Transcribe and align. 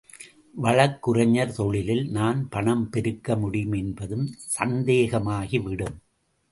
வழக்குரைஞர் 0.55 1.53
தொழிலில் 1.53 2.11
நான் 2.11 2.39
பணம் 2.49 2.89
பெருக்க 2.89 3.35
முடியும் 3.35 3.77
என்பதும் 3.81 4.27
சந்தேகமாகி 4.57 5.59
விடும். 5.59 5.97